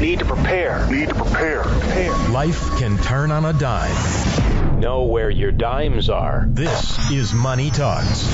Need 0.00 0.20
to 0.20 0.24
prepare. 0.24 0.90
Need 0.90 1.10
to 1.10 1.14
prepare. 1.14 1.62
Prepare. 1.62 2.28
Life 2.30 2.78
can 2.78 2.96
turn 2.96 3.30
on 3.30 3.44
a 3.44 3.52
dime. 3.52 4.80
Know 4.80 5.02
where 5.02 5.28
your 5.28 5.52
dimes 5.52 6.08
are. 6.08 6.46
This 6.48 7.10
is 7.10 7.34
Money 7.34 7.70
Talks. 7.70 8.26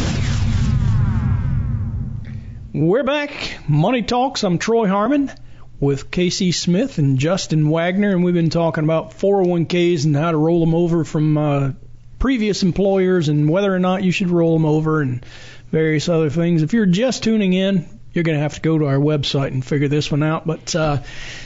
We're 2.72 3.02
back. 3.02 3.58
Money 3.66 4.02
Talks. 4.02 4.44
I'm 4.44 4.58
Troy 4.58 4.86
Harmon 4.86 5.32
with 5.80 6.12
Casey 6.12 6.52
Smith 6.52 6.98
and 6.98 7.18
Justin 7.18 7.68
Wagner, 7.68 8.12
and 8.12 8.22
we've 8.22 8.32
been 8.32 8.48
talking 8.48 8.84
about 8.84 9.18
401ks 9.18 10.04
and 10.04 10.14
how 10.14 10.30
to 10.30 10.36
roll 10.36 10.60
them 10.60 10.72
over 10.72 11.02
from 11.02 11.36
uh, 11.36 11.72
previous 12.20 12.62
employers 12.62 13.28
and 13.28 13.50
whether 13.50 13.74
or 13.74 13.80
not 13.80 14.04
you 14.04 14.12
should 14.12 14.30
roll 14.30 14.52
them 14.52 14.66
over 14.66 15.02
and 15.02 15.26
various 15.72 16.08
other 16.08 16.30
things. 16.30 16.62
If 16.62 16.74
you're 16.74 16.86
just 16.86 17.24
tuning 17.24 17.54
in, 17.54 17.95
you're 18.16 18.24
going 18.24 18.36
to 18.38 18.42
have 18.42 18.54
to 18.54 18.60
go 18.62 18.78
to 18.78 18.86
our 18.86 18.96
website 18.96 19.48
and 19.48 19.64
figure 19.64 19.88
this 19.88 20.10
one 20.10 20.22
out. 20.22 20.46
But 20.46 20.74
uh, 20.74 21.02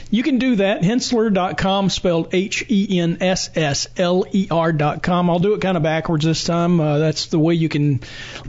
you 0.09 0.23
can 0.23 0.39
do 0.39 0.55
that. 0.55 0.81
Henssler.com, 0.81 1.89
spelled 1.89 2.33
H-E-N-S-S-L-E-R.com. 2.33 3.19
I'll 5.29 5.39
do 5.39 5.53
it 5.53 5.61
kind 5.61 5.77
of 5.77 5.83
backwards 5.83 6.25
this 6.25 6.43
time. 6.43 6.79
Uh, 6.79 6.97
that's 6.97 7.27
the 7.27 7.37
way 7.39 7.53
you 7.55 7.69
can 7.69 7.99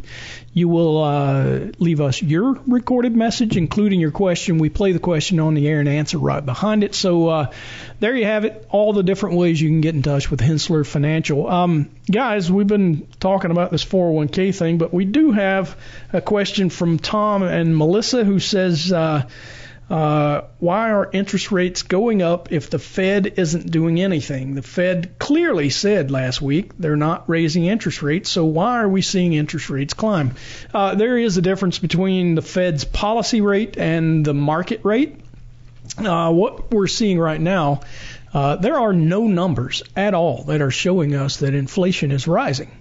You 0.54 0.70
will 0.70 1.04
uh, 1.04 1.60
leave 1.78 2.00
us 2.00 2.22
your 2.22 2.54
recorded 2.66 3.14
message, 3.14 3.58
including 3.58 4.00
your 4.00 4.12
question. 4.12 4.60
We 4.60 4.70
play 4.70 4.94
the 4.94 5.00
question 5.00 5.42
on 5.42 5.56
the 5.56 5.68
air 5.68 5.82
and 5.82 5.90
answer 5.90 6.18
right 6.18 6.44
behind 6.44 6.86
it. 6.86 6.96
So 6.96 7.28
uh, 7.28 7.52
there 8.00 8.16
you 8.16 8.24
have 8.24 8.46
it. 8.46 8.66
All 8.70 8.94
the 8.94 9.04
different 9.04 9.36
ways 9.36 9.60
you 9.60 9.68
can 9.68 9.82
get 9.82 9.94
in 9.94 10.04
touch 10.04 10.32
with 10.32 10.40
Henssler 10.40 10.88
Financial. 10.88 11.50
Um, 11.50 11.90
guys, 12.10 12.50
we've 12.50 12.66
been 12.66 13.08
talking 13.20 13.52
about 13.52 13.70
this 13.70 13.84
401k 13.84 14.56
thing, 14.56 14.78
but 14.78 14.94
we 14.94 15.04
do 15.04 15.34
have 15.34 15.78
a 16.14 16.22
question 16.22 16.70
from 16.70 16.98
Tom 16.98 17.44
and 17.44 17.76
Melissa 17.76 18.24
who 18.24 18.40
says. 18.40 18.94
Uh, 18.94 19.28
uh, 19.90 20.42
why 20.60 20.92
are 20.92 21.10
interest 21.12 21.52
rates 21.52 21.84
going 21.84 22.22
up 22.22 22.52
if 22.52 22.70
the 22.70 22.80
Fed 22.80 23.34
isn't 23.38 23.70
doing 23.70 24.02
anything? 24.02 24.56
The 24.56 24.62
Fed 24.62 25.20
clearly 25.20 25.70
said 25.70 26.10
last 26.10 26.42
week 26.42 26.72
they're 26.80 26.96
not 26.96 27.30
raising 27.30 27.66
interest 27.66 28.02
rates, 28.02 28.30
so 28.30 28.46
why 28.46 28.80
are 28.80 28.88
we 28.88 29.02
seeing 29.02 29.34
interest 29.34 29.70
rates 29.70 29.94
climb? 29.94 30.36
Uh, 30.74 30.96
there 30.96 31.18
is 31.18 31.38
a 31.38 31.42
difference 31.42 31.80
between 31.80 32.36
the 32.36 32.42
Fed's 32.42 32.86
policy 32.86 33.42
rate 33.42 33.78
and 33.78 34.26
the 34.26 34.34
market 34.34 34.82
rate. 34.84 35.20
Uh, 35.98 36.32
what 36.32 36.72
we're 36.72 36.88
seeing 36.88 37.20
right 37.20 37.42
now, 37.42 37.82
uh, 38.34 38.56
there 38.56 38.80
are 38.80 38.94
no 38.94 39.28
numbers 39.28 39.84
at 39.96 40.14
all 40.14 40.44
that 40.46 40.62
are 40.62 40.72
showing 40.72 41.14
us 41.14 41.38
that 41.38 41.54
inflation 41.54 42.12
is 42.12 42.28
rising 42.28 42.72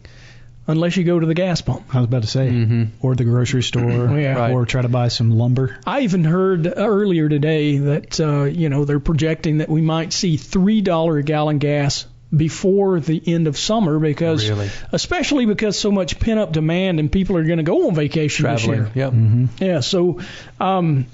unless 0.67 0.97
you 0.97 1.05
go 1.05 1.19
to 1.19 1.27
the 1.27 1.35
gas 1.35 1.61
pump. 1.61 1.83
I 1.95 1.99
was 1.99 2.05
about 2.07 2.23
to 2.23 2.29
say, 2.29 2.49
Mm-hmm. 2.49 2.85
or 3.07 3.15
the 3.15 3.25
grocery 3.25 3.63
store, 3.63 3.83
Yeah. 4.19 4.35
Right. 4.39 4.53
or 4.53 4.65
try 4.67 4.83
to 4.83 4.89
buy 4.89 5.09
some 5.09 5.31
lumber. 5.31 5.77
I 5.87 6.01
even 6.01 6.25
heard 6.25 6.73
earlier 6.77 7.29
today 7.29 7.79
that 7.79 8.21
uh, 8.21 8.45
you 8.45 8.69
know 8.69 8.85
they're 8.85 9.01
projecting 9.01 9.59
that 9.59 9.69
we 9.69 9.81
might 9.83 10.13
see 10.13 10.37
three 10.37 10.81
dollar 10.81 11.19
a 11.19 11.23
gallon 11.23 11.59
gas 11.59 12.07
before 12.35 12.99
the 12.99 13.23
end 13.27 13.47
of 13.47 13.59
summer 13.59 13.99
because 13.99 14.49
Really? 14.49 14.71
especially 14.91 15.45
because 15.45 15.79
so 15.79 15.91
much 15.91 16.19
pent 16.19 16.41
up 16.41 16.51
demand 16.51 16.99
and 16.99 17.13
people 17.13 17.37
are 17.37 17.45
going 17.45 17.59
to 17.59 17.63
go 17.63 17.89
on 17.89 17.95
vacation 17.95 18.45
Traveling. 18.45 18.85
this 18.85 18.97
year. 18.97 19.05
Yep. 19.05 19.13
Mm-hmm. 19.13 19.65
Yeah, 19.65 19.81
so 19.81 20.21
um, 20.59 21.05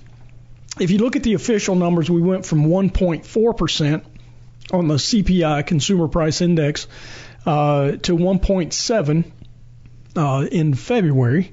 if 0.78 0.92
you 0.92 0.98
look 0.98 1.16
at 1.16 1.24
the 1.24 1.34
official 1.34 1.74
numbers, 1.74 2.08
we 2.08 2.20
went 2.22 2.46
from 2.46 2.66
1.4% 2.66 4.04
on 4.70 4.86
the 4.86 4.94
CPI, 4.94 5.66
Consumer 5.66 6.06
Price 6.06 6.40
Index, 6.40 6.86
uh, 7.46 7.92
to 7.92 8.16
1.7 8.16 9.24
uh, 10.16 10.46
in 10.50 10.74
February. 10.74 11.52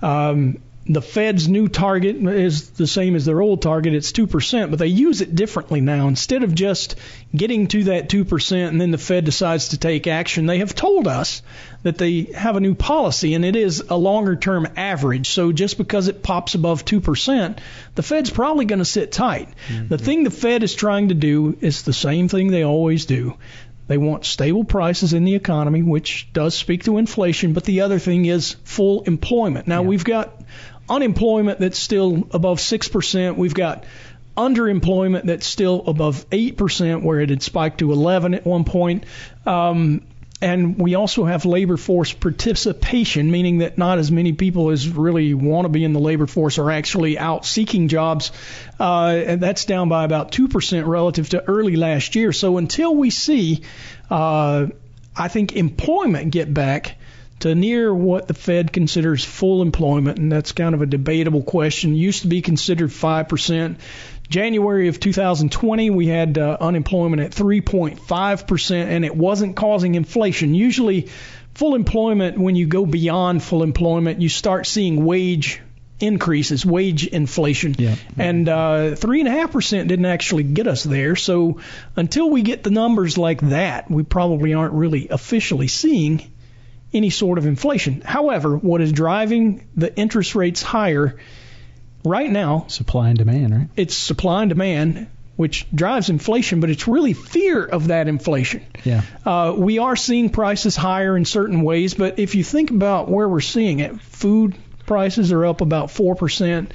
Um, 0.00 0.58
the 0.84 1.02
Fed's 1.02 1.46
new 1.46 1.68
target 1.68 2.16
is 2.16 2.70
the 2.70 2.88
same 2.88 3.14
as 3.14 3.24
their 3.24 3.40
old 3.40 3.62
target. 3.62 3.94
It's 3.94 4.10
2%, 4.10 4.70
but 4.70 4.80
they 4.80 4.88
use 4.88 5.20
it 5.20 5.34
differently 5.34 5.80
now. 5.80 6.08
Instead 6.08 6.42
of 6.42 6.54
just 6.54 6.96
getting 7.34 7.68
to 7.68 7.84
that 7.84 8.08
2% 8.08 8.68
and 8.68 8.80
then 8.80 8.90
the 8.90 8.98
Fed 8.98 9.24
decides 9.24 9.68
to 9.68 9.78
take 9.78 10.08
action, 10.08 10.46
they 10.46 10.58
have 10.58 10.74
told 10.74 11.06
us 11.06 11.42
that 11.84 11.98
they 11.98 12.22
have 12.34 12.56
a 12.56 12.60
new 12.60 12.74
policy 12.74 13.34
and 13.34 13.44
it 13.44 13.54
is 13.54 13.84
a 13.90 13.96
longer 13.96 14.34
term 14.34 14.66
average. 14.76 15.28
So 15.28 15.52
just 15.52 15.78
because 15.78 16.08
it 16.08 16.22
pops 16.22 16.56
above 16.56 16.84
2%, 16.84 17.58
the 17.94 18.02
Fed's 18.02 18.30
probably 18.30 18.64
going 18.64 18.80
to 18.80 18.84
sit 18.84 19.12
tight. 19.12 19.50
The 19.88 19.98
thing 19.98 20.24
the 20.24 20.30
Fed 20.30 20.64
is 20.64 20.74
trying 20.74 21.10
to 21.10 21.14
do 21.14 21.56
is 21.60 21.82
the 21.82 21.92
same 21.92 22.26
thing 22.26 22.50
they 22.50 22.64
always 22.64 23.06
do. 23.06 23.36
They 23.92 23.98
want 23.98 24.24
stable 24.24 24.64
prices 24.64 25.12
in 25.12 25.24
the 25.24 25.34
economy, 25.34 25.82
which 25.82 26.26
does 26.32 26.54
speak 26.54 26.84
to 26.84 26.96
inflation, 26.96 27.52
but 27.52 27.64
the 27.64 27.82
other 27.82 27.98
thing 27.98 28.24
is 28.24 28.56
full 28.64 29.02
employment. 29.02 29.68
Now, 29.68 29.82
we've 29.82 30.02
got 30.02 30.40
unemployment 30.88 31.58
that's 31.58 31.78
still 31.78 32.26
above 32.30 32.56
6%. 32.56 33.36
We've 33.36 33.52
got 33.52 33.84
underemployment 34.34 35.24
that's 35.24 35.44
still 35.44 35.84
above 35.86 36.24
8%, 36.30 37.02
where 37.02 37.20
it 37.20 37.28
had 37.28 37.42
spiked 37.42 37.80
to 37.80 37.92
11 37.92 38.32
at 38.32 38.46
one 38.46 38.64
point. 38.64 39.04
Um, 39.44 40.00
and 40.42 40.76
we 40.76 40.96
also 40.96 41.24
have 41.24 41.44
labor 41.44 41.76
force 41.76 42.12
participation, 42.12 43.30
meaning 43.30 43.58
that 43.58 43.78
not 43.78 43.98
as 43.98 44.10
many 44.10 44.32
people 44.32 44.70
as 44.70 44.88
really 44.88 45.34
want 45.34 45.66
to 45.66 45.68
be 45.68 45.84
in 45.84 45.92
the 45.92 46.00
labor 46.00 46.26
force 46.26 46.58
are 46.58 46.70
actually 46.70 47.16
out 47.16 47.46
seeking 47.46 47.86
jobs. 47.86 48.32
Uh, 48.80 49.22
and 49.24 49.40
that's 49.40 49.64
down 49.66 49.88
by 49.88 50.04
about 50.04 50.32
2% 50.32 50.86
relative 50.86 51.28
to 51.28 51.44
early 51.44 51.76
last 51.76 52.16
year. 52.16 52.32
So 52.32 52.58
until 52.58 52.92
we 52.92 53.10
see, 53.10 53.62
uh, 54.10 54.66
I 55.16 55.28
think, 55.28 55.52
employment 55.54 56.32
get 56.32 56.52
back 56.52 56.96
to 57.42 57.56
near 57.56 57.92
what 57.92 58.28
the 58.28 58.34
Fed 58.34 58.72
considers 58.72 59.24
full 59.24 59.62
employment, 59.62 60.18
and 60.18 60.30
that's 60.30 60.52
kind 60.52 60.76
of 60.76 60.82
a 60.82 60.86
debatable 60.86 61.42
question. 61.42 61.96
Used 61.96 62.22
to 62.22 62.28
be 62.28 62.40
considered 62.40 62.90
5%. 62.90 63.78
January 64.28 64.86
of 64.86 65.00
2020, 65.00 65.90
we 65.90 66.06
had 66.06 66.38
uh, 66.38 66.56
unemployment 66.60 67.20
at 67.20 67.32
3.5%, 67.32 68.70
and 68.72 69.04
it 69.04 69.16
wasn't 69.16 69.56
causing 69.56 69.96
inflation. 69.96 70.54
Usually, 70.54 71.08
full 71.54 71.74
employment, 71.74 72.38
when 72.38 72.54
you 72.54 72.66
go 72.66 72.86
beyond 72.86 73.42
full 73.42 73.64
employment, 73.64 74.22
you 74.22 74.28
start 74.28 74.68
seeing 74.68 75.04
wage 75.04 75.60
increases, 75.98 76.64
wage 76.64 77.06
inflation. 77.06 77.74
Yeah. 77.76 77.96
And 78.18 78.48
uh, 78.48 78.94
3.5% 78.94 79.88
didn't 79.88 80.06
actually 80.06 80.44
get 80.44 80.68
us 80.68 80.84
there. 80.84 81.16
So 81.16 81.60
until 81.96 82.30
we 82.30 82.42
get 82.42 82.62
the 82.62 82.70
numbers 82.70 83.18
like 83.18 83.40
that, 83.40 83.90
we 83.90 84.04
probably 84.04 84.54
aren't 84.54 84.74
really 84.74 85.08
officially 85.08 85.68
seeing 85.68 86.31
any 86.94 87.10
sort 87.10 87.38
of 87.38 87.46
inflation. 87.46 88.00
However, 88.02 88.56
what 88.56 88.80
is 88.80 88.92
driving 88.92 89.66
the 89.76 89.94
interest 89.96 90.34
rates 90.34 90.62
higher 90.62 91.18
right 92.04 92.30
now 92.30 92.66
Supply 92.68 93.08
and 93.08 93.18
demand, 93.18 93.54
right? 93.54 93.68
it's 93.76 93.94
supply 93.96 94.42
and 94.42 94.48
demand, 94.48 95.06
which 95.36 95.66
drives 95.74 96.10
inflation, 96.10 96.60
but 96.60 96.68
it's 96.70 96.86
really 96.86 97.12
fear 97.12 97.64
of 97.64 97.88
that 97.88 98.08
inflation. 98.08 98.64
Yeah. 98.84 99.02
Uh, 99.24 99.54
we 99.56 99.78
are 99.78 99.96
seeing 99.96 100.30
prices 100.30 100.76
higher 100.76 101.16
in 101.16 101.24
certain 101.24 101.62
ways, 101.62 101.94
but 101.94 102.18
if 102.18 102.34
you 102.34 102.44
think 102.44 102.70
about 102.70 103.08
where 103.08 103.28
we're 103.28 103.40
seeing 103.40 103.80
it, 103.80 104.00
food 104.00 104.56
prices 104.84 105.32
are 105.32 105.46
up 105.46 105.60
about 105.60 105.90
four 105.90 106.14
percent. 106.16 106.72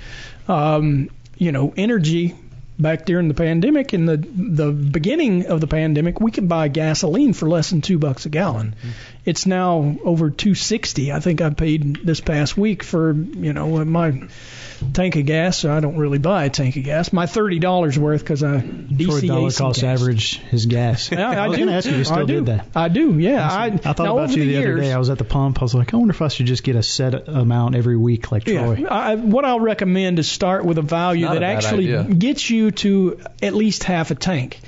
Um, 0.48 1.10
you 1.38 1.52
know, 1.52 1.74
energy 1.78 2.36
back 2.80 3.06
during 3.06 3.28
the 3.28 3.34
pandemic 3.34 3.94
in 3.94 4.06
the 4.06 4.18
the 4.18 4.72
beginning 4.72 5.48
of 5.48 5.62
the 5.62 5.68
pandemic, 5.68 6.20
we 6.20 6.32
could 6.32 6.48
buy 6.48 6.68
gasoline 6.68 7.34
for 7.34 7.50
less 7.50 7.70
than 7.70 7.82
two 7.82 7.98
bucks 7.98 8.26
a 8.26 8.30
gallon. 8.30 8.76
Mm-hmm. 8.78 8.90
It's 9.26 9.46
now 9.46 9.98
over 10.04 10.30
260. 10.30 11.12
I 11.12 11.20
think 11.20 11.42
I 11.42 11.50
paid 11.50 12.06
this 12.06 12.22
past 12.22 12.58
week 12.58 12.84
for 12.84 13.14
you 13.14 13.54
know 13.54 13.84
my 13.86 14.28
tank 14.94 15.16
of 15.16 15.26
gas. 15.26 15.58
So 15.58 15.74
I 15.74 15.80
don't 15.80 15.98
really 15.98 16.18
buy 16.18 16.46
a 16.46 16.50
tank 16.50 16.76
of 16.76 16.84
gas. 16.84 17.12
My 17.12 17.26
thirty 17.26 17.60
dollars 17.60 17.98
worth 17.98 18.22
because 18.22 18.44
I 18.44 18.60
For 18.60 18.66
a 18.66 18.70
DC 18.70 19.28
dollar 19.28 19.52
cost 19.52 19.82
gas. 19.82 20.02
average 20.02 20.38
his 20.38 20.66
gas. 20.66 21.12
Yeah, 21.18 21.30
I, 21.30 21.34
I 21.36 21.48
was 21.48 21.58
do. 21.58 21.66
going 21.66 21.70
to 21.70 21.78
ask 21.78 21.86
you 21.88 21.94
if 21.94 21.98
you 22.00 22.04
still 22.04 22.18
I 22.18 22.26
do. 22.26 22.34
did 22.36 22.46
that. 22.48 22.68
I 22.76 22.90
do. 22.90 23.18
Yeah. 23.18 23.48
I, 23.50 23.66
I 23.66 23.78
thought 23.78 24.00
now, 24.00 24.18
about 24.18 24.30
you 24.36 24.44
the, 24.44 24.56
the 24.56 24.58
other 24.58 24.78
day. 24.78 24.92
I 24.94 24.98
was 25.00 25.10
at 25.10 25.18
the 25.18 25.24
pump. 25.24 25.60
I 25.62 25.66
was 25.66 25.74
like, 25.74 25.94
I 25.94 25.98
wonder 25.98 26.12
if 26.12 26.22
I 26.22 26.28
should 26.28 26.46
just 26.46 26.64
get 26.64 26.76
a 26.76 26.84
set 26.84 27.28
amount 27.28 27.76
every 27.76 27.98
week 27.98 28.32
like 28.32 28.44
Troy. 28.44 28.74
Yeah, 28.74 28.88
I, 28.88 29.16
what 29.16 29.46
I'll 29.46 29.60
recommend 29.60 30.20
is 30.20 30.30
start 30.30 30.64
with 30.64 30.78
a 30.78 30.84
value 30.84 31.28
that 31.28 31.42
a 31.42 31.46
actually 31.46 31.92
idea. 31.96 32.14
gets 32.14 32.48
you 32.50 32.67
to 32.72 33.20
at 33.42 33.54
least 33.54 33.84
half 33.84 34.12
a 34.12 34.16
tank. 34.16 34.60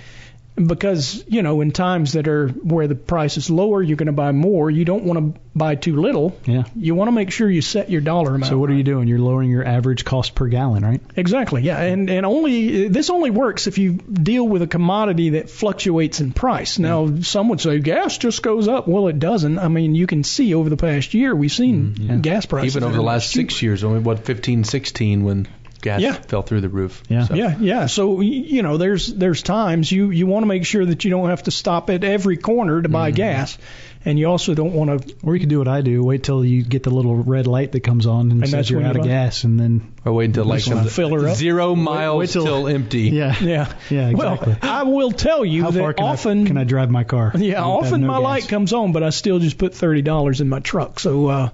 Because 0.55 1.23
you 1.27 1.41
know, 1.41 1.61
in 1.61 1.71
times 1.71 2.13
that 2.13 2.27
are 2.27 2.49
where 2.49 2.87
the 2.87 2.95
price 2.95 3.37
is 3.37 3.49
lower, 3.49 3.81
you're 3.81 3.95
going 3.95 4.07
to 4.07 4.11
buy 4.11 4.33
more. 4.33 4.69
You 4.69 4.83
don't 4.83 5.05
want 5.05 5.35
to 5.35 5.41
buy 5.55 5.75
too 5.75 6.01
little. 6.01 6.37
Yeah. 6.45 6.63
You 6.75 6.95
want 6.95 7.07
to 7.07 7.13
make 7.13 7.31
sure 7.31 7.49
you 7.49 7.61
set 7.61 7.89
your 7.89 8.01
dollar 8.01 8.35
amount. 8.35 8.49
So 8.49 8.57
what 8.57 8.69
are 8.69 8.73
you 8.73 8.83
doing? 8.83 9.07
You're 9.07 9.19
lowering 9.19 9.49
your 9.51 9.65
average 9.65 10.03
cost 10.03 10.35
per 10.35 10.47
gallon, 10.47 10.83
right? 10.83 10.99
Exactly. 11.15 11.61
Yeah, 11.61 11.79
and 11.79 12.09
and 12.09 12.25
only 12.25 12.89
this 12.89 13.09
only 13.09 13.29
works 13.29 13.67
if 13.67 13.77
you 13.77 13.93
deal 13.93 14.45
with 14.45 14.61
a 14.61 14.67
commodity 14.67 15.31
that 15.31 15.49
fluctuates 15.49 16.19
in 16.19 16.33
price. 16.33 16.77
Now, 16.77 17.21
some 17.21 17.47
would 17.49 17.61
say 17.61 17.79
gas 17.79 18.17
just 18.17 18.41
goes 18.41 18.67
up. 18.67 18.85
Well, 18.85 19.07
it 19.07 19.17
doesn't. 19.19 19.59
I 19.59 19.69
mean, 19.69 19.95
you 19.95 20.07
can 20.07 20.25
see 20.25 20.53
over 20.55 20.69
the 20.69 20.77
past 20.77 21.13
year 21.13 21.33
we've 21.33 21.51
seen 21.51 21.93
mm-hmm. 21.93 22.19
gas 22.19 22.45
prices 22.45 22.75
Even 22.75 22.87
over 22.87 22.97
the 22.97 23.03
last 23.03 23.31
cheap. 23.31 23.49
six 23.49 23.61
years, 23.61 23.85
only 23.85 23.99
what 23.99 24.25
15, 24.25 24.65
16 24.65 25.23
when 25.23 25.47
gas 25.81 26.01
Yeah. 26.01 26.13
fell 26.13 26.41
through 26.41 26.61
the 26.61 26.69
roof. 26.69 27.01
Yeah. 27.09 27.25
So- 27.25 27.35
Yeah, 27.35 27.55
yeah. 27.59 27.85
So 27.87 28.09
y- 28.11 28.23
you 28.23 28.61
know, 28.61 28.77
there's 28.77 29.07
there's 29.07 29.41
times 29.41 29.91
you 29.91 30.09
you 30.11 30.27
want 30.27 30.43
to 30.43 30.47
make 30.47 30.65
sure 30.65 30.85
that 30.85 31.03
you 31.05 31.11
don't 31.11 31.29
have 31.29 31.43
to 31.43 31.51
stop 31.51 31.89
at 31.89 32.03
every 32.03 32.37
corner 32.37 32.81
to 32.81 32.87
Mm-hmm. 32.87 32.93
buy 32.93 33.11
gas, 33.11 33.57
and 34.05 34.17
you 34.17 34.27
also 34.27 34.53
don't 34.53 34.73
want 34.73 35.07
to. 35.07 35.15
Or 35.23 35.35
you 35.35 35.39
can 35.39 35.49
do 35.49 35.57
what 35.59 35.67
I 35.67 35.81
do. 35.81 36.03
Wait 36.03 36.23
till 36.23 36.43
you 36.45 36.63
get 36.63 36.83
the 36.83 36.89
little 36.89 37.15
red 37.15 37.47
light 37.47 37.71
that 37.73 37.81
comes 37.81 38.05
on 38.05 38.31
and, 38.31 38.41
And 38.41 38.43
says 38.43 38.51
that's 38.51 38.69
you're 38.69 38.81
out 38.83 38.95
you 38.95 39.01
of 39.01 39.07
gas, 39.07 39.43
and 39.43 39.59
then 39.59 39.91
Or 40.05 40.13
wait 40.13 40.25
until 40.25 40.45
like 40.45 40.59
Just 40.63 40.73
wanna 40.73 40.89
fill 40.89 41.09
her 41.13 41.27
up. 41.29 41.35
zero 41.35 41.75
miles 41.75 42.17
wait 42.19 42.29
till- 42.29 42.45
till, 42.45 42.67
empty. 42.67 43.09
yeah, 43.09 43.35
Yeah. 43.41 43.67
yeah, 43.89 44.09
exactly. 44.09 44.53
Well, 44.53 44.57
I 44.61 44.83
will 44.83 45.11
tell 45.11 45.43
you 45.45 45.63
How 45.63 45.71
that 45.71 45.79
far 45.79 45.93
can 45.93 46.05
often 46.05 46.43
I 46.43 46.47
can 46.47 46.57
I 46.57 46.63
drive 46.63 46.89
my 46.89 47.03
car? 47.03 47.31
Yeah, 47.35 47.59
with- 47.59 47.85
often 47.87 48.01
no 48.01 48.07
my 48.07 48.15
gas? 48.15 48.23
light 48.23 48.47
comes 48.47 48.73
on, 48.73 48.91
but 48.93 49.03
I 49.03 49.09
still 49.11 49.39
just 49.39 49.57
put 49.57 49.73
thirty 49.75 50.01
dollars 50.01 50.39
in 50.41 50.47
my 50.49 50.59
truck. 50.59 50.99
So, 50.99 51.27
uh, 51.27 51.49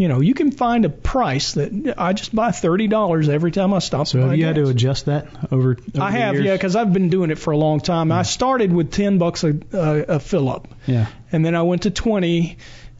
you 0.00 0.08
know, 0.08 0.20
you 0.20 0.32
can 0.32 0.50
find 0.50 0.86
a 0.86 0.88
price 0.88 1.52
that 1.52 1.94
I 1.98 2.14
just 2.14 2.34
buy 2.34 2.52
thirty 2.52 2.88
dollars 2.88 3.28
every 3.28 3.50
time 3.50 3.74
I 3.74 3.80
stop. 3.80 4.06
So 4.06 4.18
have 4.22 4.34
you 4.34 4.46
had 4.46 4.54
to 4.54 4.66
adjust 4.66 5.04
that 5.04 5.26
over? 5.52 5.72
over 5.72 5.78
I 6.00 6.10
have, 6.12 6.40
yeah, 6.40 6.54
because 6.54 6.74
I've 6.74 6.90
been 6.90 7.10
doing 7.10 7.30
it 7.30 7.38
for 7.38 7.50
a 7.50 7.56
long 7.58 7.80
time. 7.80 8.06
Hmm. 8.06 8.12
I 8.12 8.22
started 8.22 8.72
with 8.72 8.90
ten 8.90 9.18
bucks 9.18 9.44
a, 9.44 9.58
a, 9.74 10.04
a 10.14 10.18
fill 10.18 10.48
up, 10.48 10.68
yeah. 10.86 11.08
and 11.30 11.44
then 11.44 11.54
I 11.54 11.62
went 11.62 11.82
to 11.82 11.90
twenty. 11.90 12.56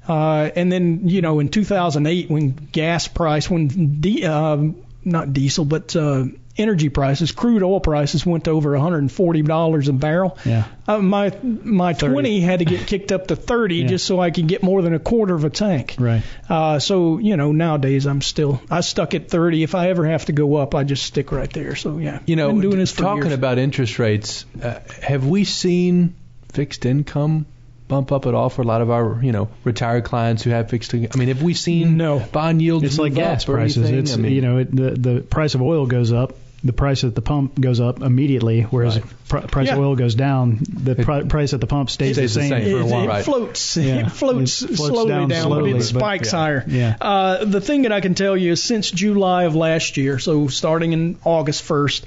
Uh, 0.06 0.50
and 0.56 0.72
then, 0.72 1.08
you 1.08 1.22
know, 1.22 1.38
in 1.38 1.50
2008, 1.50 2.30
when 2.30 2.50
gas 2.50 3.06
price, 3.06 3.48
when 3.48 4.00
di- 4.00 4.26
um 4.26 4.76
not 5.02 5.32
diesel, 5.32 5.64
but 5.64 5.96
uh, 5.96 6.24
energy 6.60 6.88
prices, 6.88 7.32
crude 7.32 7.62
oil 7.62 7.80
prices 7.80 8.24
went 8.24 8.44
to 8.44 8.50
over 8.50 8.70
$140 8.72 9.88
a 9.88 9.92
barrel. 9.92 10.38
Yeah. 10.44 10.64
Uh, 10.86 10.98
my 10.98 11.32
my 11.42 11.92
30. 11.94 12.12
20 12.12 12.40
had 12.40 12.58
to 12.60 12.64
get 12.64 12.86
kicked 12.86 13.12
up 13.12 13.28
to 13.28 13.36
30 13.36 13.74
Yeah. 13.80 13.86
just 13.88 14.06
so 14.06 14.20
I 14.20 14.30
could 14.30 14.46
get 14.46 14.62
more 14.62 14.82
than 14.82 14.94
a 14.94 14.98
quarter 14.98 15.34
of 15.34 15.44
a 15.44 15.50
tank. 15.50 15.96
Right. 15.98 16.22
Uh, 16.48 16.78
so 16.78 17.18
you 17.18 17.36
know 17.36 17.52
nowadays 17.52 18.06
I'm 18.06 18.20
still 18.22 18.60
I 18.70 18.80
stuck 18.80 19.14
at 19.14 19.28
30. 19.28 19.62
If 19.62 19.74
I 19.74 19.90
ever 19.90 20.06
have 20.06 20.26
to 20.26 20.32
go 20.32 20.56
up, 20.56 20.74
I 20.74 20.84
just 20.84 21.04
stick 21.04 21.32
right 21.32 21.52
there. 21.52 21.76
So 21.76 21.98
yeah, 21.98 22.20
You 22.26 22.36
know, 22.36 22.50
been 22.52 22.60
doing 22.60 22.78
this 22.78 22.92
for 22.92 23.02
talking 23.02 23.22
years. 23.24 23.34
about 23.34 23.58
interest 23.58 23.98
rates, 23.98 24.44
uh, 24.62 24.80
have 25.02 25.26
we 25.26 25.44
seen 25.44 26.14
fixed 26.52 26.84
income 26.86 27.46
bump 27.88 28.12
up 28.12 28.24
at 28.26 28.34
all 28.34 28.48
for 28.48 28.62
a 28.62 28.64
lot 28.64 28.82
of 28.82 28.90
our, 28.90 29.20
you 29.20 29.32
know, 29.32 29.48
retired 29.64 30.04
clients 30.04 30.44
who 30.44 30.50
have 30.50 30.70
fixed 30.70 30.94
income? 30.94 31.10
I 31.12 31.18
mean, 31.18 31.28
have 31.28 31.42
we 31.42 31.54
seen 31.54 31.96
No. 31.96 32.20
bond 32.20 32.62
yields 32.62 32.84
It's 32.84 32.98
like 32.98 33.14
gas 33.14 33.42
up 33.42 33.54
prices. 33.54 33.90
It's 33.90 34.14
I 34.14 34.16
mean, 34.16 34.32
you 34.32 34.42
know 34.42 34.58
it, 34.58 34.74
the 34.74 34.90
the 34.92 35.20
price 35.22 35.54
of 35.56 35.62
oil 35.62 35.86
goes 35.86 36.12
up, 36.12 36.34
the 36.62 36.72
price 36.74 37.04
at 37.04 37.14
the 37.14 37.22
pump 37.22 37.58
goes 37.58 37.80
up 37.80 38.02
immediately, 38.02 38.62
whereas 38.62 38.96
Right. 38.96 39.04
pr- 39.28 39.38
price 39.48 39.70
of 39.70 39.78
oil 39.78 39.96
goes 39.96 40.14
down, 40.14 40.58
the 40.60 40.94
pri- 40.94 41.22
price 41.22 41.54
at 41.54 41.60
the 41.60 41.66
pump 41.66 41.88
stays, 41.88 42.16
Stays 42.16 42.34
the 42.34 42.42
same 42.42 42.52
it, 42.52 42.70
for 42.72 42.80
a 42.80 42.84
while. 42.86 43.04
it 43.04 43.08
Right. 43.08 43.24
floats. 43.24 43.76
Yeah. 43.78 44.06
It 44.06 44.12
floats, 44.12 44.60
It 44.62 44.66
floats 44.76 44.92
slowly 44.92 45.08
down 45.08 45.28
down, 45.28 45.42
slowly, 45.46 45.72
but 45.72 45.76
it 45.82 45.92
but- 45.92 45.98
spikes 46.00 46.32
yeah. 46.32 46.38
higher. 46.38 46.64
Yeah. 46.68 46.96
Uh, 47.00 47.44
the 47.46 47.60
thing 47.62 47.82
that 47.82 47.92
I 47.92 48.00
can 48.00 48.14
tell 48.14 48.36
you 48.36 48.52
is 48.52 48.62
since 48.62 48.90
July 48.90 49.44
of 49.44 49.54
last 49.56 49.96
year, 49.96 50.18
so 50.18 50.48
starting 50.48 50.92
in 50.92 51.16
August 51.24 51.62
1st, 51.66 52.02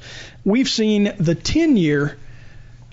we've 0.46 0.70
seen 0.70 1.12
the 1.18 1.36
10-year 1.36 2.18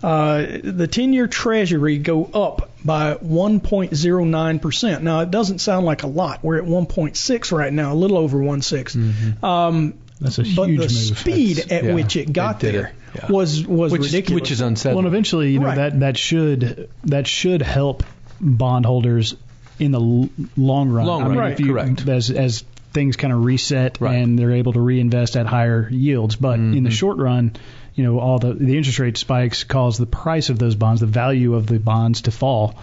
uh, 0.03 0.39
the 0.65 0.89
10-year 0.89 1.27
Treasury 1.27 1.99
go 1.99 2.25
up 2.25 2.71
by 2.83 3.17
1.09 3.17 4.59
percent. 4.63 5.03
Now 5.05 5.21
it 5.21 5.31
doesn't 5.31 5.59
sound 5.59 5.85
like 5.85 6.03
a 6.05 6.07
lot. 6.07 6.43
We're 6.43 6.57
at 6.57 6.65
1.6 6.65 7.53
right 7.53 7.71
now, 7.71 7.93
a 7.93 7.95
little 7.95 8.17
over 8.17 8.39
1.6. 8.39 9.43
Um, 9.45 9.95
That's 10.21 10.39
a 10.39 10.43
but 10.43 10.69
huge 10.69 10.77
the 10.81 10.83
move. 10.83 11.19
speed 11.19 11.57
That's- 11.57 11.73
at 11.73 11.85
yeah, 11.85 11.95
which 11.95 12.17
it 12.17 12.33
got 12.33 12.63
it 12.63 12.73
there 12.73 12.87
it. 12.87 12.95
Yeah. 13.17 13.33
was 13.33 13.67
was 13.67 13.91
which, 13.93 14.03
is, 14.03 14.13
ridiculous. 14.13 14.41
which 14.43 14.51
is 14.51 14.61
unsettling. 14.61 14.97
Well, 14.97 15.07
and 15.07 15.15
eventually, 15.15 15.51
you 15.53 15.61
know 15.61 15.67
Right. 15.67 15.77
that 15.77 16.01
that 16.01 16.19
should 16.19 16.89
that 17.05 17.27
should 17.27 17.63
help 17.63 18.03
bondholders 18.41 19.35
in 19.79 19.93
the 19.93 20.01
l- 20.01 20.29
long 20.57 20.91
run. 20.91 21.07
Long 21.07 21.23
I 21.23 21.29
mean, 21.29 21.39
run, 21.39 21.53
if 21.53 21.61
you, 21.61 21.67
correct. 21.73 22.07
As 22.09 22.31
as 22.31 22.65
things 22.93 23.17
kind 23.17 23.33
of 23.33 23.45
reset 23.45 23.99
Right. 24.01 24.17
and 24.17 24.39
they're 24.39 24.53
able 24.53 24.73
to 24.73 24.81
reinvest 24.81 25.37
at 25.37 25.47
higher 25.47 25.89
yields, 25.91 26.37
but 26.37 26.59
in 26.59 26.73
Mm-hmm. 26.75 26.85
the 26.85 26.91
short 26.91 27.19
run, 27.19 27.53
you 27.95 28.05
know, 28.05 28.19
all 28.19 28.39
the 28.39 28.53
the 28.53 28.77
interest 28.77 28.99
rate 28.99 29.17
spikes 29.17 29.65
cause 29.65 29.97
the 29.97 30.07
price 30.07 30.51
of 30.51 30.59
those 30.59 30.75
bonds, 30.75 31.01
the 31.01 31.07
value 31.07 31.55
of 31.55 31.67
the 31.67 31.79
bonds, 31.79 32.23
to 32.23 32.31
fall. 32.31 32.75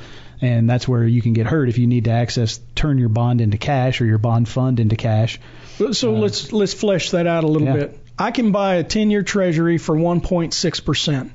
And 0.42 0.70
that's 0.70 0.88
where 0.88 1.04
you 1.04 1.22
can 1.22 1.34
get 1.34 1.48
hurt 1.48 1.68
if 1.70 1.78
you 1.78 1.88
need 1.88 2.06
to 2.06 2.12
access, 2.12 2.60
turn 2.76 2.98
your 2.98 3.10
bond 3.10 3.42
into 3.42 3.58
cash 3.58 4.02
or 4.02 4.06
your 4.06 4.20
bond 4.20 4.48
fund 4.48 4.80
into 4.80 4.96
cash. 4.96 5.40
So 5.92 6.14
let's 6.14 6.52
let's 6.54 6.74
flesh 6.74 7.12
that 7.12 7.28
out 7.28 7.44
a 7.44 7.48
little 7.48 7.68
yeah. 7.68 7.74
bit. 7.74 8.00
I 8.20 8.32
can 8.32 8.52
buy 8.52 8.76
a 8.76 8.84
10-year 8.84 9.22
Treasury 9.24 9.78
for 9.78 9.96
1.6 9.96 10.86
percent. 10.86 11.32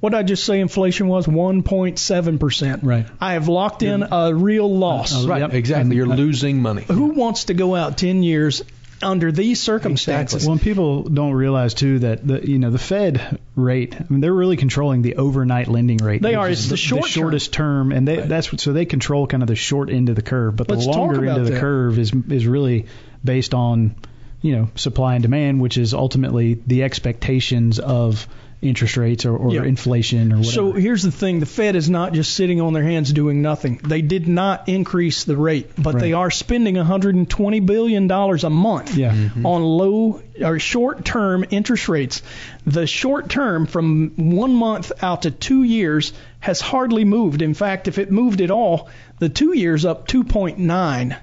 What 0.00 0.10
did 0.10 0.18
I 0.18 0.22
just 0.22 0.44
say 0.44 0.60
inflation 0.60 1.08
was 1.08 1.26
1.7 1.26 2.40
percent. 2.40 2.82
Right. 2.82 3.06
I 3.20 3.32
have 3.32 3.48
locked 3.48 3.82
in 3.82 4.02
a 4.02 4.34
real 4.34 4.70
loss. 4.70 5.24
Uh, 5.24 5.28
right, 5.28 5.40
Yep. 5.40 5.54
exactly. 5.54 5.82
And- 5.82 5.94
You're 5.94 6.16
losing 6.16 6.60
money. 6.60 6.82
Who 6.82 7.06
wants 7.14 7.44
to 7.44 7.54
go 7.54 7.74
out 7.74 7.96
10 7.96 8.22
years 8.22 8.62
under 9.04 9.30
these 9.30 9.60
circumstances? 9.60 10.44
Well, 10.44 10.52
and 10.52 10.60
people 10.60 11.02
don't 11.04 11.32
realize 11.32 11.74
too 11.74 12.00
that 12.00 12.26
the 12.26 12.48
you 12.48 12.58
know 12.58 12.70
the 12.70 12.78
Fed 12.78 13.38
rate. 13.54 13.94
I 13.94 14.04
mean, 14.08 14.20
they're 14.20 14.32
really 14.32 14.56
controlling 14.56 15.02
the 15.02 15.16
overnight 15.16 15.68
lending 15.68 15.98
rate. 15.98 16.22
They 16.22 16.34
are. 16.34 16.48
It's 16.48 16.68
the 16.68 16.76
short 16.76 17.02
term. 17.02 17.10
shortest 17.10 17.52
term, 17.52 17.92
and 17.92 18.08
they, 18.08 18.16
that's 18.16 18.50
what- 18.50 18.60
so 18.60 18.72
they 18.72 18.84
control 18.84 19.26
kind 19.26 19.42
of 19.42 19.46
the 19.46 19.54
short 19.56 19.90
end 19.90 20.08
of 20.08 20.16
the 20.16 20.22
curve. 20.22 20.56
But 20.56 20.68
Let's 20.68 20.86
the 20.86 20.90
longer 20.92 21.24
end 21.26 21.38
of 21.38 21.44
the 21.46 21.52
that. 21.52 21.60
curve 21.60 21.98
is 21.98 22.12
is 22.28 22.46
really 22.46 22.86
based 23.24 23.54
on 23.54 23.94
you 24.42 24.56
know 24.56 24.68
supply 24.74 25.14
and 25.14 25.22
demand, 25.22 25.60
which 25.60 25.78
is 25.78 25.94
ultimately 25.94 26.54
the 26.66 26.82
expectations 26.82 27.78
of 27.78 28.26
interest 28.64 28.96
rates 28.96 29.26
or, 29.26 29.36
or 29.36 29.52
Yeah. 29.52 29.64
inflation 29.64 30.32
or 30.32 30.36
whatever. 30.38 30.52
So 30.52 30.72
here's 30.72 31.02
the 31.02 31.12
thing: 31.12 31.40
the 31.40 31.46
Fed 31.46 31.76
is 31.76 31.88
not 31.90 32.12
just 32.14 32.34
sitting 32.34 32.60
on 32.60 32.72
their 32.72 32.82
hands 32.82 33.12
doing 33.12 33.42
nothing. 33.42 33.80
They 33.82 34.02
did 34.02 34.26
not 34.26 34.68
increase 34.68 35.24
the 35.24 35.36
rate, 35.36 35.70
but 35.78 35.98
they 35.98 36.12
are 36.12 36.30
spending 36.30 36.76
120 36.76 37.60
billion 37.60 38.06
dollars 38.08 38.44
a 38.44 38.50
month 38.50 38.96
Yeah. 38.96 39.12
Mm-hmm. 39.12 39.46
on 39.46 39.62
low 39.62 40.22
or 40.42 40.58
short-term 40.58 41.44
interest 41.50 41.88
rates. 41.88 42.22
The 42.66 42.86
short 42.86 43.28
term 43.28 43.66
from 43.66 44.12
one 44.16 44.54
month 44.54 44.92
out 45.02 45.22
to 45.22 45.30
two 45.30 45.62
years 45.62 46.12
has 46.40 46.60
hardly 46.60 47.04
moved. 47.04 47.42
In 47.42 47.54
fact, 47.54 47.88
if 47.88 47.98
it 47.98 48.10
moved 48.10 48.40
at 48.40 48.50
all, 48.50 48.88
the 49.18 49.28
two 49.28 49.56
years 49.56 49.84
up 49.84 50.08
2.9, 50.08 51.16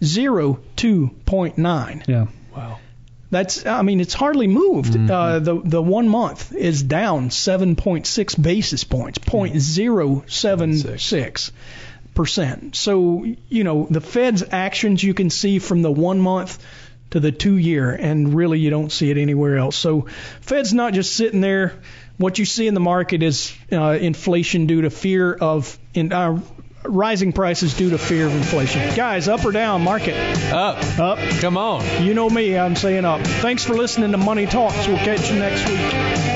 0.02.9. 0.00 2.08
yeah. 2.08 2.26
Wow. 2.54 2.78
That's, 3.30 3.66
I 3.66 3.82
mean, 3.82 4.00
it's 4.00 4.14
hardly 4.14 4.46
moved. 4.46 4.94
Mm-hmm. 4.94 5.10
Uh, 5.10 5.40
the 5.40 5.60
the 5.60 5.82
one 5.82 6.08
month 6.08 6.54
is 6.54 6.82
down 6.82 7.28
7.6 7.30 8.42
basis 8.42 8.84
points, 8.84 9.18
0.076 9.18 11.50
percent. 12.16 12.74
So 12.74 13.24
you 13.48 13.62
know 13.62 13.86
the 13.88 14.00
Fed's 14.00 14.42
actions 14.50 15.04
you 15.04 15.14
can 15.14 15.30
see 15.30 15.60
from 15.60 15.82
the 15.82 15.92
one 15.92 16.18
month 16.18 16.58
to 17.10 17.20
the 17.20 17.30
two 17.30 17.56
year, 17.56 17.92
and 17.92 18.34
really 18.34 18.58
you 18.58 18.70
don't 18.70 18.90
see 18.90 19.10
it 19.10 19.18
anywhere 19.18 19.58
else. 19.58 19.76
So 19.76 20.06
Fed's 20.40 20.72
not 20.72 20.94
just 20.94 21.14
sitting 21.14 21.40
there. 21.40 21.74
What 22.16 22.38
you 22.38 22.46
see 22.46 22.66
in 22.66 22.74
the 22.74 22.80
market 22.80 23.22
is 23.22 23.54
uh, 23.70 23.98
inflation 24.00 24.66
due 24.66 24.82
to 24.82 24.90
fear 24.90 25.34
of 25.34 25.78
in, 25.94 26.12
uh, 26.12 26.40
rising 26.90 27.32
prices 27.32 27.74
due 27.74 27.90
to 27.90 27.98
fear 27.98 28.26
of 28.26 28.34
inflation. 28.34 28.94
Guys, 28.94 29.28
up 29.28 29.44
or 29.44 29.52
down 29.52 29.82
market? 29.82 30.16
Up. 30.52 30.78
Up. 30.98 31.18
Come 31.40 31.56
on. 31.56 32.02
You 32.02 32.14
know 32.14 32.28
me, 32.28 32.56
I'm 32.56 32.76
saying 32.76 33.04
up. 33.04 33.20
Thanks 33.20 33.64
for 33.64 33.74
listening 33.74 34.12
to 34.12 34.18
Money 34.18 34.46
Talks. 34.46 34.86
We'll 34.86 34.98
catch 34.98 35.30
you 35.30 35.38
next 35.38 35.68
week. 35.68 36.35